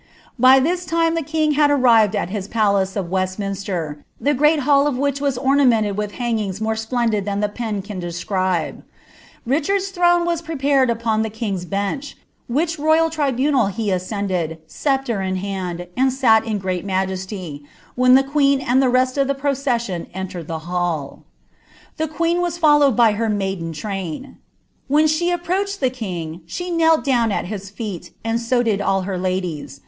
By 0.39 0.59
this 0.59 0.83
time 0.83 1.13
the 1.13 1.21
king 1.21 1.51
had 1.51 1.69
arrived 1.69 2.15
at 2.15 2.31
his 2.31 2.47
palace 2.47 2.95
of 2.95 3.11
Westminster, 3.11 4.03
the 4.19 4.33
great 4.33 4.61
hall 4.61 4.87
of 4.87 4.97
which 4.97 5.21
was 5.21 5.37
ornamented 5.37 5.95
with 5.95 6.13
hangings 6.13 6.59
more 6.59 6.75
splendid 6.75 7.23
than 7.23 7.39
the 7.39 7.47
pen 7.47 7.83
can 7.83 7.99
describe. 7.99 8.83
Richard's 9.45 9.89
throne 9.89 10.25
was 10.25 10.41
prepared 10.41 10.89
upon 10.89 11.21
the 11.21 11.29
King's 11.29 11.65
Bench, 11.65 12.17
which 12.47 12.79
royal 12.79 13.11
tribunal 13.11 13.67
he 13.67 13.91
ascended, 13.91 14.57
sceptre 14.65 15.21
in 15.21 15.35
hand, 15.35 15.85
and 15.95 16.11
sat 16.11 16.45
in 16.45 16.57
great 16.57 16.83
majesty, 16.83 17.63
when 17.93 18.15
the 18.15 18.23
queen 18.23 18.59
and 18.59 18.81
the 18.81 18.89
rest 18.89 19.19
of 19.19 19.27
the 19.27 19.35
procession 19.35 20.07
entered 20.15 20.47
the 20.47 20.65
hall. 20.65 21.21
The 21.97 22.07
queen 22.07 22.41
was 22.41 22.57
followed 22.57 22.95
by 22.97 23.11
her 23.11 23.29
maiden 23.29 23.71
train. 23.71 24.37
When 24.87 25.05
she 25.05 25.29
approached 25.29 25.79
the 25.79 25.91
king, 25.91 26.41
she 26.47 26.71
knelt 26.71 27.03
down 27.05 27.31
at 27.31 27.45
his 27.45 27.69
feet, 27.69 28.09
and 28.25 28.41
so 28.41 28.63
did 28.63 28.81
all 28.81 29.03
her 29.03 29.19
ladies. 29.19 29.79